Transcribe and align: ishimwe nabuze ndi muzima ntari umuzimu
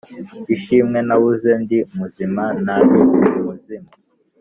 ishimwe 0.55 0.99
nabuze 1.07 1.49
ndi 1.63 1.77
muzima 1.97 2.43
ntari 2.63 2.97
umuzimu 3.39 3.91